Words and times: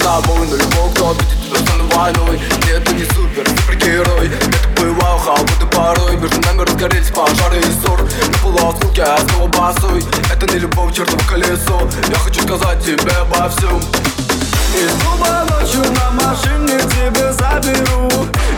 домой 0.00 0.46
Но 0.48 0.56
любого, 0.56 0.90
кто 0.92 1.10
обидит 1.10 1.38
тебя 1.44 1.58
стану 1.60 1.84
войной 1.94 2.40
Нет, 2.66 2.84
ты 2.84 2.94
не 2.94 3.04
супер, 3.04 3.46
супергерой 3.48 4.28
Я 4.28 4.38
так 4.38 4.70
бывал, 4.80 5.18
холодный 5.18 5.66
порой. 5.70 6.16
Между 6.16 6.40
нами 6.42 6.62
разгорелись 6.62 7.10
пожары 7.10 7.58
и 7.58 7.82
ссор. 7.82 8.00
На 8.02 8.38
полуосколке, 8.38 9.02
а 9.02 9.18
снова 9.28 9.48
босой 9.48 10.04
Это 10.32 10.46
не 10.52 10.60
любовь, 10.60 10.94
чертово 10.94 11.22
колесо. 11.28 11.88
Я 12.08 12.16
хочу 12.16 12.42
сказать 12.42 12.84
тебе 12.84 13.12
обо 13.12 13.48
всем. 13.48 13.78
Из 14.74 14.92
клуба 15.02 15.46
ночью 15.50 15.82
на 15.92 16.10
машине 16.12 16.78
тебе 16.78 17.32
заберу. 17.32 18.08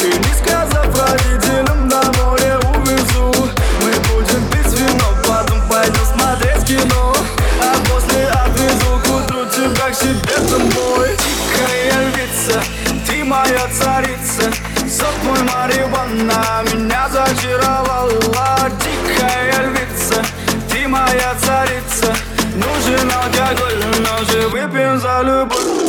И 0.03 0.07
не 0.07 0.35
сказав 0.35 0.87
родителям 0.99 1.89
на 1.89 2.03
море 2.19 2.59
увезу. 2.75 3.33
Мы 3.81 3.93
будем 4.09 4.47
пить 4.49 4.79
вино, 4.79 5.07
потом 5.27 5.61
пойдем 5.69 6.05
смотреть 6.15 6.67
кино. 6.67 7.15
А 7.61 7.75
после 7.89 8.27
отвезу 8.27 9.01
к 9.05 9.11
утру 9.11 9.47
тебя 9.47 9.91
к 9.91 9.95
себе 9.95 10.37
домой 10.51 11.22
моя 13.33 13.67
царица. 13.79 14.45
Сок 14.89 15.17
мой 15.25 15.43
марихуана 15.43 16.63
меня 16.71 17.09
зачаровала 17.09 18.71
Дикая 18.83 19.69
львица, 19.69 20.23
ты 20.71 20.87
моя 20.87 21.35
царица 21.41 22.15
Нужен 22.55 23.11
алкоголь, 23.11 23.83
но 24.05 24.25
же 24.31 24.49
выпьем 24.49 25.01
за 25.01 25.23
любовь 25.23 25.82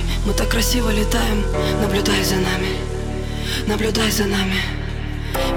мой 0.00 0.26
Мы 0.26 0.32
так 0.32 0.48
красиво 0.48 0.90
летаем, 0.90 1.44
наблюдай 1.80 2.22
за 2.24 2.36
нами. 2.36 2.68
Наблюдай 3.66 4.10
за 4.10 4.24
нами. 4.24 4.60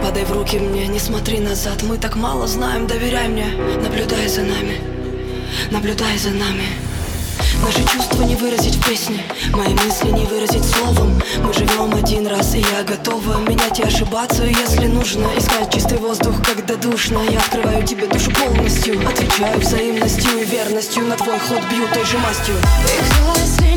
Подай 0.02 0.24
в 0.26 0.32
руки 0.32 0.58
мне, 0.60 0.88
не 0.88 1.00
смотри 1.00 1.40
назад. 1.40 1.84
Мы 1.84 1.98
так 1.98 2.16
мало 2.16 2.48
знаем, 2.48 2.88
доверяй 2.88 3.28
мне. 3.28 3.48
Наблюдай 3.82 4.28
за 4.28 4.42
нами. 4.42 4.80
Наблюдай 5.72 6.18
за 6.18 6.30
нами. 6.30 6.66
Наши 7.62 7.84
чувства 7.88 8.24
не 8.24 8.36
выразить 8.36 8.76
в 8.76 8.86
песне. 8.88 9.24
Мои 9.52 9.74
мысли 9.74 10.08
не 10.08 10.26
выразить 10.26 10.66
словом. 10.66 11.22
Мы 11.44 11.54
живем 11.54 11.94
один 11.94 12.28
раз, 12.28 12.56
и 12.56 12.60
я 12.60 12.84
готова 12.84 13.38
Менять 13.48 13.80
и 13.80 13.84
ошибаться, 13.84 14.44
если 14.44 14.88
нужно. 14.88 15.28
Искать 15.38 15.74
чистый 15.74 15.98
воздух, 15.98 16.36
когда 16.44 16.76
душно. 16.76 17.20
Я 17.30 17.40
открываю 17.40 17.86
тебе 17.86 18.08
душу 18.08 18.32
полностью. 18.32 19.00
Отвечаю 19.08 19.60
взаимностью 19.60 20.40
и 20.40 20.46
верностью. 20.46 21.04
На 21.04 21.16
твой 21.16 21.40
ход 21.40 21.62
бью 21.72 21.88
той 21.94 22.06
же 22.06 22.18
мастью. 22.20 22.56
И 23.60 23.73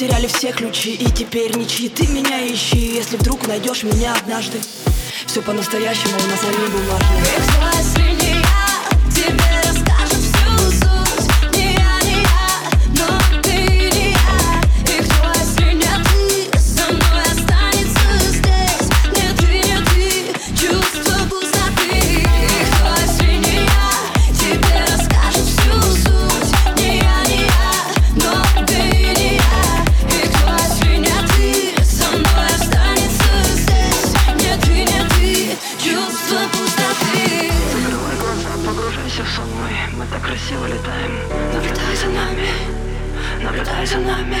потеряли 0.00 0.28
все 0.28 0.52
ключи 0.52 0.94
И 0.94 1.10
теперь 1.10 1.54
ничьи. 1.56 1.90
Ты 1.90 2.06
меня 2.06 2.46
ищи, 2.46 2.94
если 2.94 3.18
вдруг 3.18 3.46
найдешь 3.46 3.82
меня 3.82 4.14
однажды. 4.14 4.58
Все 5.26 5.42
по-настоящему 5.42 6.14
у 6.14 6.30
нас 6.30 6.40
они 6.42 6.66
бумажные 6.68 8.19
пустоты 37.00 37.52
Закрывай 37.72 38.16
глаза, 38.16 38.48
погружайся 38.66 39.24
в 39.24 39.28
сон 39.28 39.48
мой. 39.54 39.72
Мы 39.96 40.06
так 40.06 40.22
красиво 40.22 40.66
летаем. 40.66 41.12
Наблюдай 41.54 41.96
за 41.96 42.06
нами. 42.06 42.48
Наблюдай 43.42 43.86
за 43.86 43.98
нами. 43.98 44.38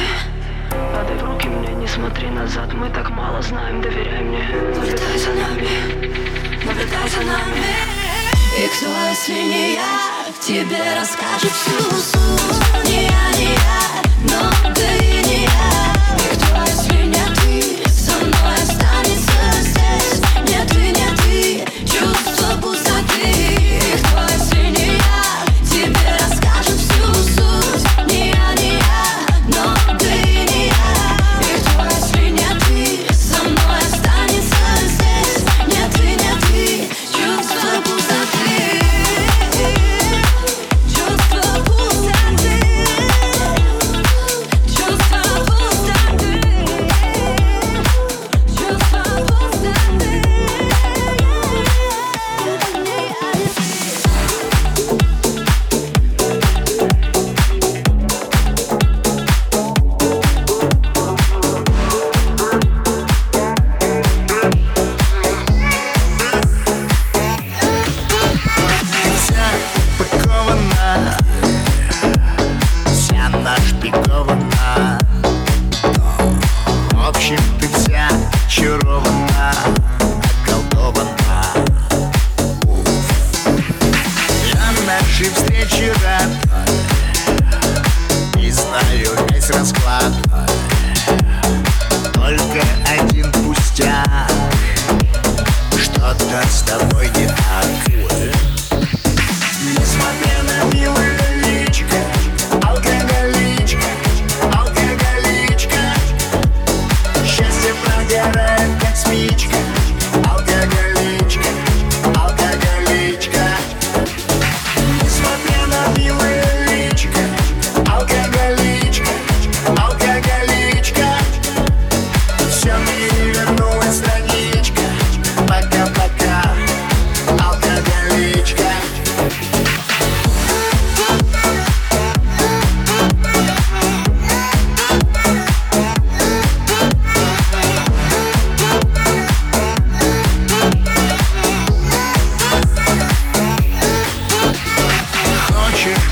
Подай 0.70 1.16
в 1.16 1.24
руки 1.24 1.48
мне, 1.48 1.74
не 1.74 1.86
смотри 1.86 2.28
назад. 2.28 2.72
Мы 2.74 2.88
так 2.90 3.10
мало 3.10 3.42
знаем, 3.42 3.80
доверяй 3.80 4.22
мне. 4.22 4.48
Наблюдай 4.74 5.18
за 5.18 5.30
нами. 5.30 5.68
Наблюдай 6.64 7.08
за 7.08 7.20
нами. 7.20 7.64
И 8.58 8.66
кто, 8.66 8.90
если 9.10 9.32
не 9.32 9.74
я, 9.74 10.00
тебе 10.40 10.82
расскажет 10.98 11.52
всю 11.52 11.90
суть. 11.96 12.86
Не 12.86 13.04
я, 13.04 13.32
не 13.38 13.54
я, 13.54 13.80
но 14.24 14.79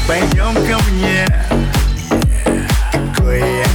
пойдем 0.08 0.54
ко 0.54 0.82
мне. 0.90 1.26
Какой 3.14 3.40
я 3.40 3.68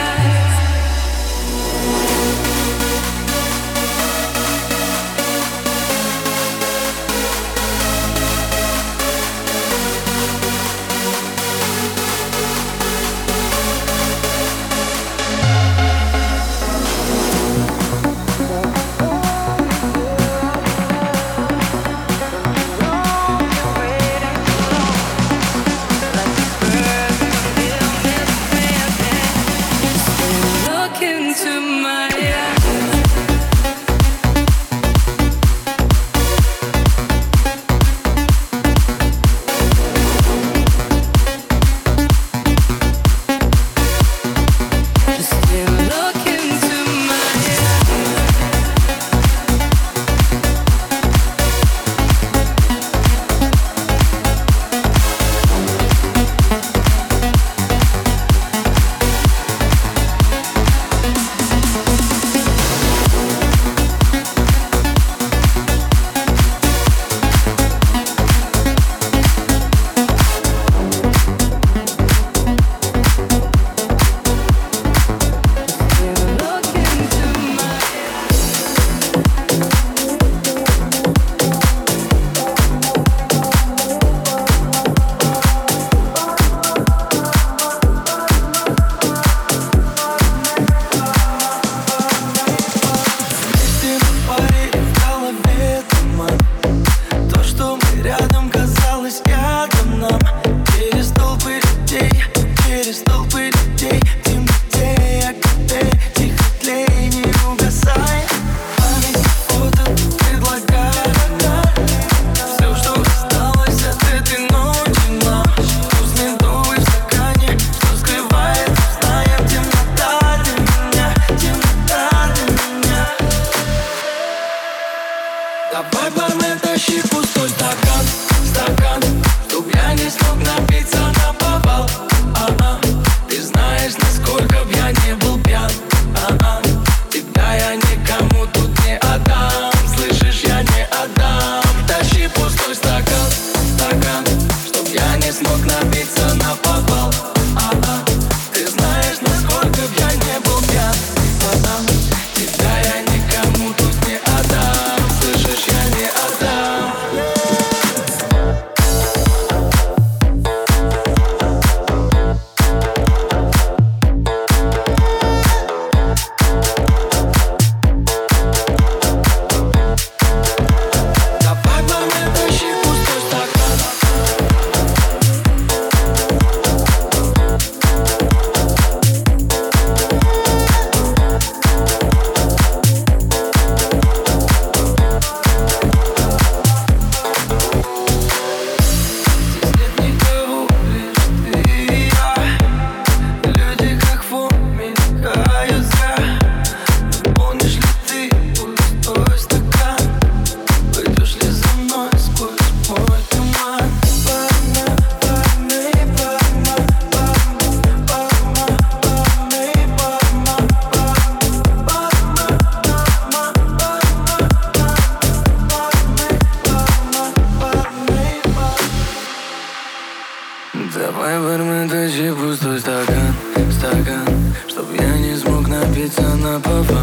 я 226.42 226.58
не 226.58 227.01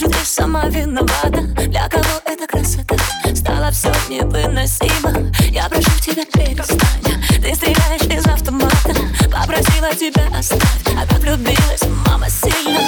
Может, 0.00 0.16
я 0.16 0.24
сама 0.24 0.64
виновата? 0.68 1.42
Для 1.68 1.86
кого 1.88 2.22
эта 2.24 2.46
красота? 2.46 2.96
Стала 3.34 3.70
все 3.70 3.92
невыносимо. 4.08 5.30
Я 5.50 5.68
прошу 5.68 5.90
тебя, 6.00 6.24
перестань. 6.24 7.20
Ты 7.42 7.54
стреляешь 7.54 8.18
из 8.18 8.26
автомата. 8.26 8.94
Попросила 9.30 9.94
тебя 9.94 10.26
оставь. 10.34 10.62
А 10.96 11.04
влюбилась 11.18 11.82
мама 12.06 12.30
сильно. 12.30 12.80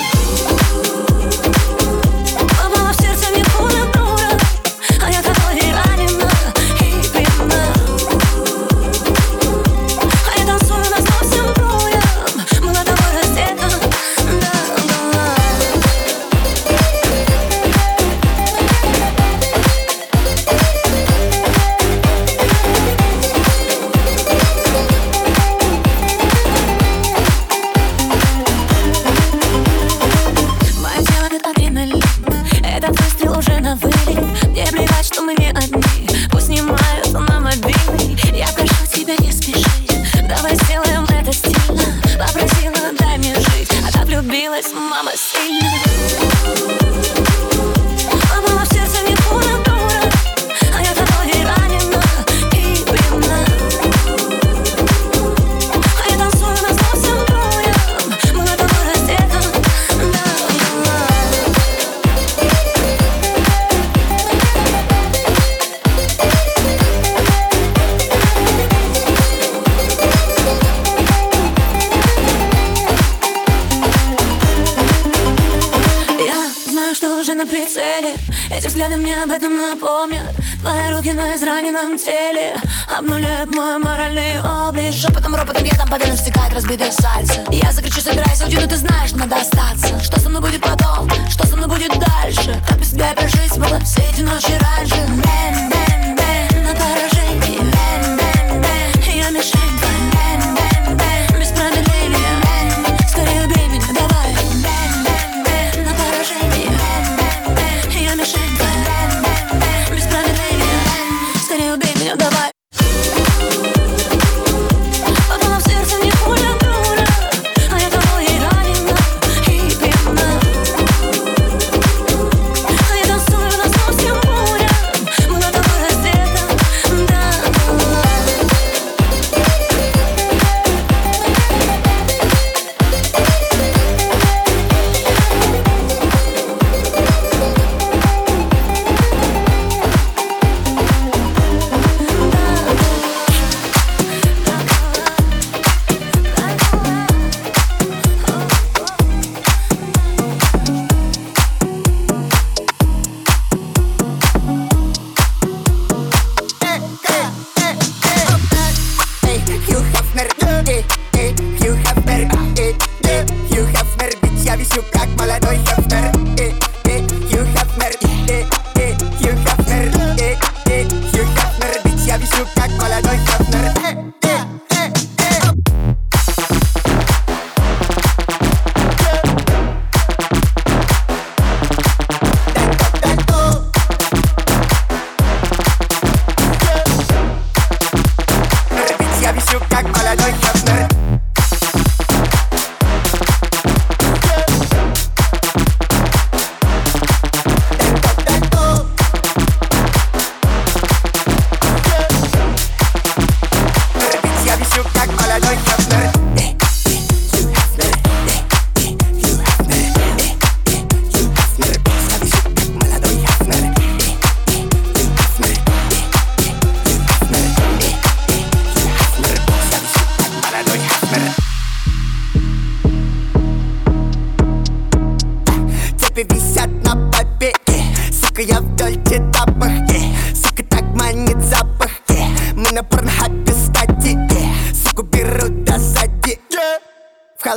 Эти 78.62 78.68
взгляды 78.68 78.96
мне 78.96 79.20
об 79.20 79.28
этом 79.28 79.56
напомнят. 79.56 80.22
Твои 80.60 80.92
руки 80.92 81.12
на 81.12 81.34
израненном 81.34 81.98
теле 81.98 82.54
Обнуляют 82.96 83.52
мой 83.52 83.76
моральный 83.78 84.40
облик. 84.40 84.94
Шепотом, 84.94 85.34
ропотом, 85.34 85.64
ядом 85.64 85.88
по 85.88 85.96
венам 85.96 86.16
стекает 86.16 86.54
разбитое 86.54 86.92
сердце. 86.92 87.44
Я 87.50 87.72
закричу, 87.72 88.00
собирайся 88.00 88.44
уйти, 88.44 88.58
но 88.58 88.68
ты 88.68 88.76
знаешь, 88.76 89.10
надо 89.14 89.34
остаться. 89.34 89.98
Что 89.98 90.20
со 90.20 90.28
мной 90.28 90.42
будет 90.42 90.62
потом, 90.62 91.10
что 91.28 91.44
со 91.44 91.56
мной 91.56 91.68
будет 91.68 91.90
дальше? 91.98 92.62
Как 92.68 92.78
без 92.78 92.90
тебя 92.90 93.12
прожить 93.14 93.52
смогла 93.52 93.80
все 93.80 94.00
эти 94.12 94.20
ночи 94.20 94.52
раньше? 94.52 94.94
Bang, 95.08 95.68
bang, 95.68 96.14
bang, 96.14 96.62
на 96.62 96.72
поражение. 96.76 97.58
Bang, 97.58 98.16
bang, 98.16 98.62
bang, 98.62 99.12
я 99.12 99.30
мишень 99.30 99.81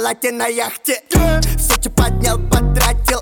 халате 0.06 0.32
на 0.32 0.48
яхте. 0.48 1.02
Что 1.58 1.90
поднял, 1.90 2.38
потратил. 2.38 3.20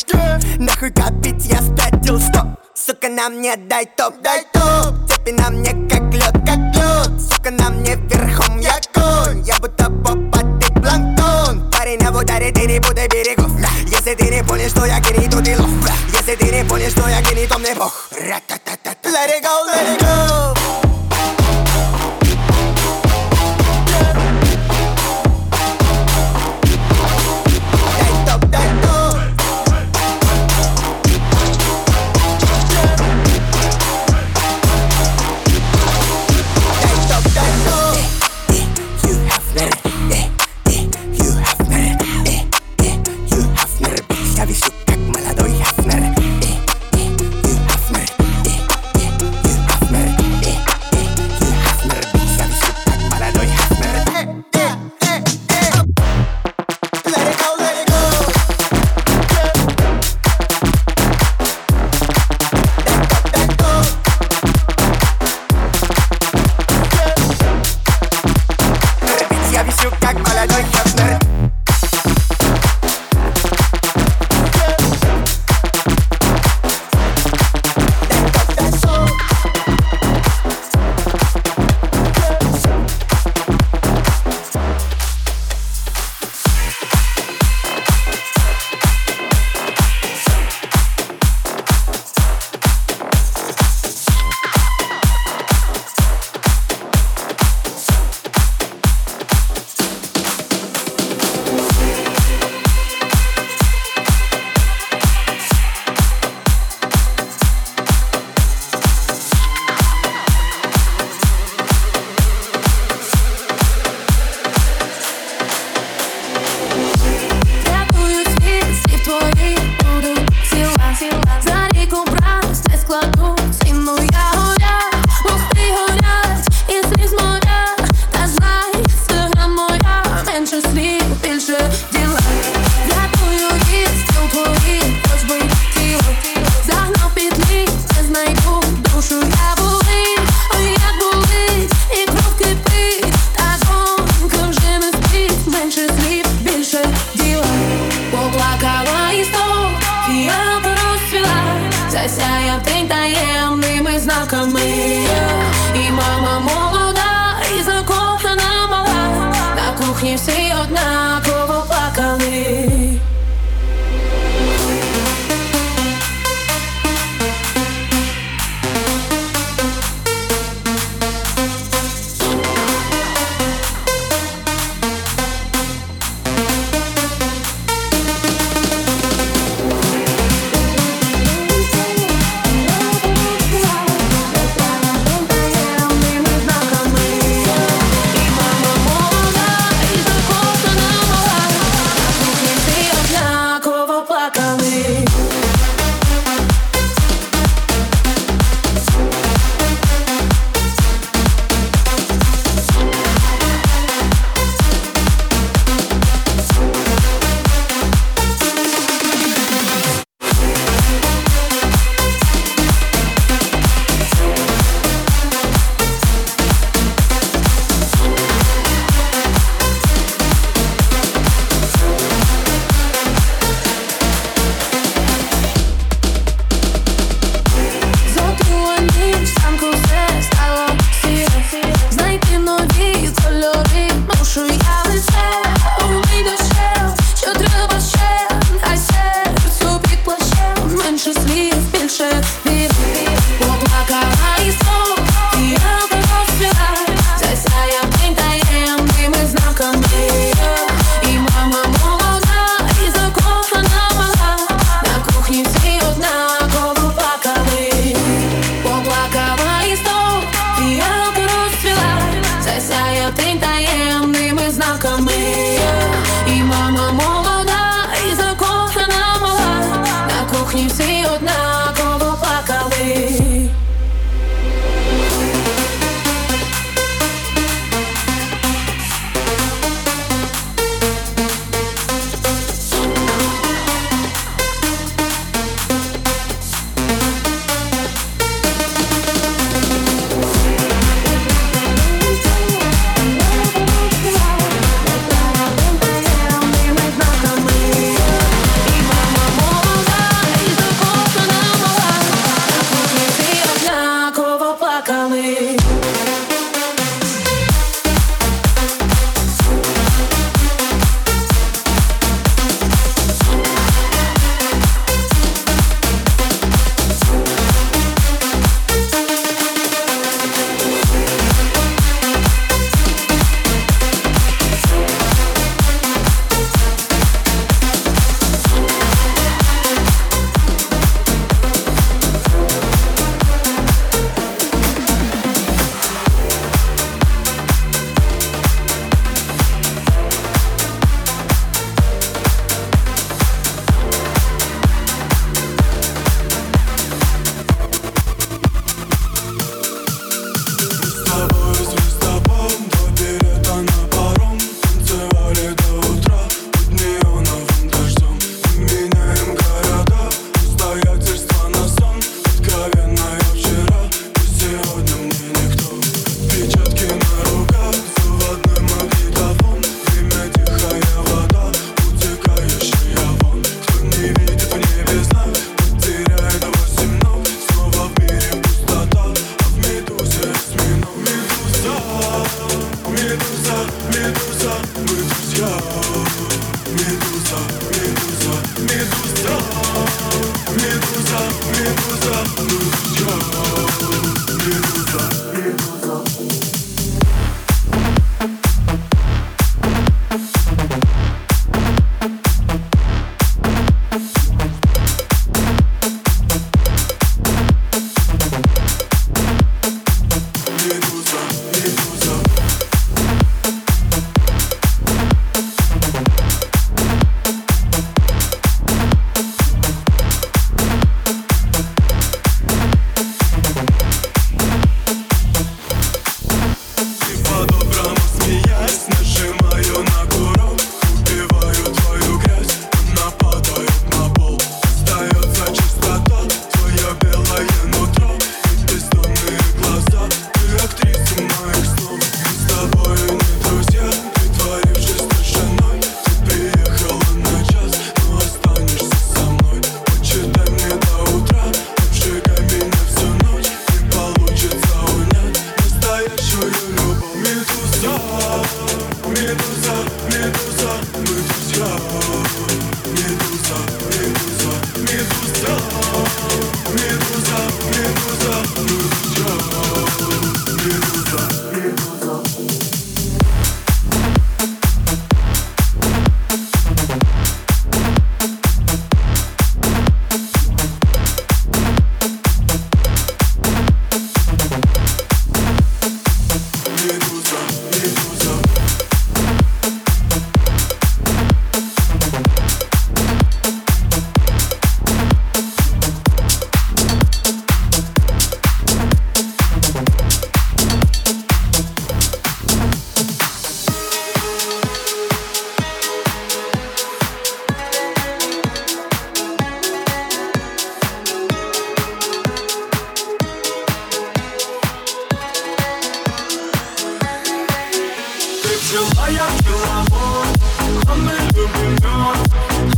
Нахуй 0.60 0.92
копить 0.92 1.46
я 1.46 1.62
стратил. 1.62 2.20
Стоп, 2.20 2.48
сука, 2.76 3.08
на 3.08 3.30
мне 3.30 3.56
дай 3.56 3.86
топ, 3.86 4.22
дай 4.22 4.44
топ. 4.52 4.94
Цепи 5.08 5.32
на 5.32 5.50
мне 5.50 5.72
как 5.90 6.14
лед, 6.14 6.34
как 6.46 6.60
лед. 6.76 7.22
Сука, 7.22 7.52
на 7.52 7.70
мне 7.70 7.96
верхом 7.96 8.60
я 8.60 8.80
конь. 8.94 9.44
Я 9.46 9.58
будто 9.60 9.86
попа, 9.86 10.40
ты 10.60 10.74
планктон. 10.74 11.72
Парень 11.72 12.00
на 12.00 12.12
ударе, 12.12 12.52
ты 12.52 12.66
не 12.66 12.80
буду 12.80 12.96
берегов. 12.96 13.52
Если 13.86 14.16
ты 14.16 14.30
не 14.30 14.44
понял, 14.44 14.70
что 14.70 14.86
я 14.86 15.00
гений, 15.00 15.30
то 15.30 15.42
ты 15.42 15.58
лох. 15.58 15.70
Если 16.12 16.36
ты 16.36 16.52
не 16.52 16.66
понял, 16.66 16.90
что 16.90 17.08
я 17.08 17.22
гений, 17.22 17.48
то 17.48 17.60
мне 17.60 17.74
бог. 17.76 18.10
Let 18.12 19.30
it 19.30 19.44
go, 19.44 19.66
let 19.68 19.88
it 19.88 20.02
go 20.02 20.53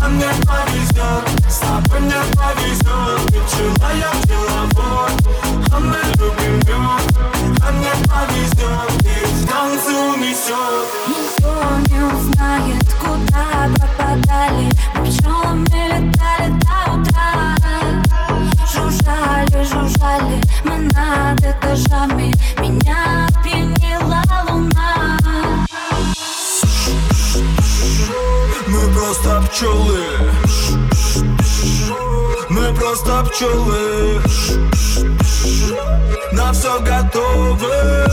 мне 0.09 0.27
повезет, 0.45 1.49
с 1.49 1.57
тобой 1.57 1.99
мне 1.99 2.15
повезет 2.35 3.31
Ведь 3.31 3.49
чудо 3.51 3.87
я 3.93 4.11
деловой, 4.25 5.11
а 5.71 5.79
мы 5.79 5.97
любим 6.17 6.59
лед 6.59 7.15
А 7.65 7.71
мне 7.71 7.91
повезет, 8.07 8.89
и 9.03 9.25
в 9.25 9.47
танце 9.47 9.91
унесет 9.91 10.87
Никто 11.07 11.53
не 11.89 12.01
узнает, 12.03 12.85
куда 12.99 13.45
пропадали 13.75 14.71
Мы 14.95 15.05
пчелами 15.05 15.87
летали 15.87 16.49
до 16.59 16.93
утра 16.93 17.55
Жужжали, 18.73 19.63
жужжали, 19.63 20.41
мы 20.65 20.77
над 20.93 21.39
этажами. 21.39 22.33
Меня 22.59 23.27
опьянили 23.27 23.84
просто 29.15 29.41
пчоли 29.49 30.03
Мы 32.49 32.73
просто 32.73 33.23
пчелы. 33.23 34.21
На 36.31 36.51
все 36.51 36.79
готовы. 36.79 38.05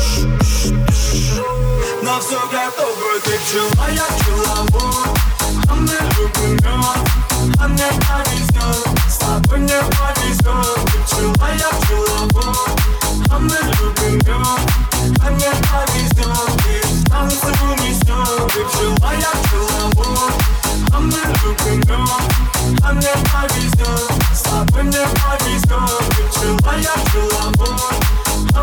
На 2.03 2.21
все 2.21 2.41
готовы. 2.51 3.21
Ты 3.25 3.39
пчела, 3.39 3.89
я 3.91 4.05
пчеловод. 4.17 5.19
А 5.69 5.75
мне 5.75 5.95
любви 6.19 6.53
любимый 6.53 6.99
А 7.59 7.69
мне 7.69 7.87
повезет 7.87 8.87
С 9.09 9.17
тобой 9.17 9.59
мне 9.59 9.81
повезет 9.81 10.45
Ты 10.87 10.99
пчела, 11.07 11.49
я 11.59 11.71
пчеловод. 11.81 12.81
А 13.31 13.39
мне 13.39 13.57
любви 13.81 14.11
любимый 14.11 14.61
А 15.21 15.31
мне 15.31 15.51
повезет 15.71 16.43
Ты 16.65 17.09
танцы 17.11 17.47
унесет 17.47 18.53
Ты 18.53 18.65
пчела, 18.65 19.13
я 19.13 19.31
пчеловод 19.43 19.72
вдруг 21.43 21.61
умрем 21.67 22.09
А 22.85 22.93
мне 22.93 23.09
повезет, 23.33 24.13
с 24.33 24.43
тобой 24.43 24.83
мне 24.85 25.05
повезет 25.15 25.71
Ты 26.17 26.23
пчела, 26.29 26.75
я 26.79 26.95
пчеловод 27.05 27.95
А 28.55 28.63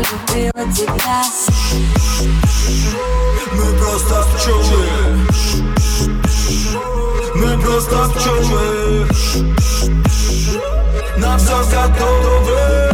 любила 0.00 0.72
тебя. 0.72 1.22
Мы 3.52 3.78
просто 3.78 4.26
пчелы, 4.34 4.88
Мы 7.34 7.58
просто 7.58 8.08
пчелы, 8.14 9.06
На 11.16 11.36
все 11.38 11.58
готовы. 11.70 12.90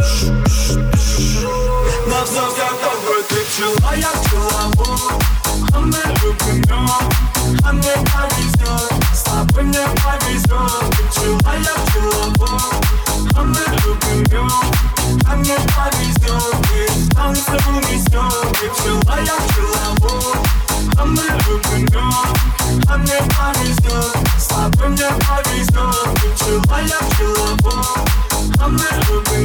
На 2.07 2.23
все 2.25 2.41
готовы. 2.41 3.23
Ты 3.29 3.35
пчела, 3.45 3.95
я 3.95 4.09
пчела 4.09 4.26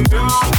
do 0.09 0.52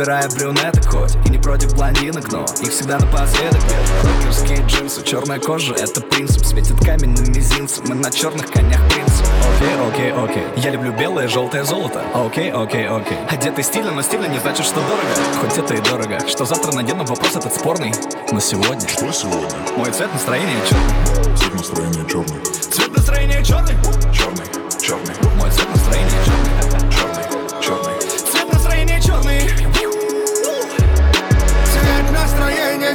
я 0.00 0.06
выбираю 0.06 0.30
брюнеток 0.30 0.86
хоть 0.86 1.14
и 1.26 1.30
не 1.30 1.38
против 1.38 1.74
блондинок, 1.74 2.32
но 2.32 2.44
их 2.62 2.70
всегда 2.70 2.98
напоследок. 2.98 3.60
Бьет 3.64 4.22
Рокерские 4.22 4.66
джинсы, 4.66 5.04
черная 5.04 5.38
кожа, 5.38 5.74
это 5.74 6.00
принцип. 6.00 6.44
Светит 6.44 6.78
камень 6.82 7.10
на 7.10 7.20
мизинце, 7.28 7.82
мы 7.86 7.94
на 7.94 8.10
черных 8.10 8.50
конях 8.50 8.80
принцип. 8.88 9.26
Окей, 9.58 10.12
окей, 10.12 10.12
окей, 10.12 10.44
я 10.56 10.70
люблю 10.70 10.92
белое, 10.92 11.28
желтое 11.28 11.64
золото. 11.64 12.02
Окей, 12.14 12.50
окей, 12.50 12.88
окей. 12.88 13.18
Одетый 13.28 13.62
стильно, 13.62 13.90
но 13.90 14.00
стильно 14.00 14.26
не 14.26 14.38
значит, 14.38 14.64
что 14.64 14.76
дорого. 14.76 15.40
Хоть 15.40 15.58
это 15.58 15.74
и 15.74 15.80
дорого 15.80 16.18
Что 16.26 16.44
завтра 16.46 16.72
надену, 16.72 17.04
вопрос 17.04 17.36
этот 17.36 17.54
спорный. 17.54 17.92
Но 18.32 18.40
сегодня 18.40 18.88
Что 18.88 19.12
сегодня? 19.12 19.50
мой 19.76 19.90
цвет 19.90 20.12
настроения 20.12 20.56
черный 20.68 21.36
Цвет 21.36 21.54
настроения 21.54 22.04
черный. 22.08 22.40
Цвет 22.70 22.96
настроения 22.96 23.44
черный 23.44 23.74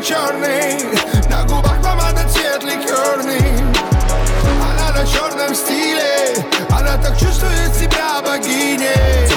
черный. 0.05 0.77
На 1.29 1.43
губах 1.45 1.81
помада 1.81 2.27
цвет 2.29 2.63
ликерный. 2.63 3.63
Она 4.61 4.91
на 4.93 5.05
черном 5.05 5.55
стиле. 5.55 6.45
Она 6.69 6.97
так 6.97 7.17
чувствует 7.17 7.73
себя 7.73 8.21
богиней. 8.21 9.34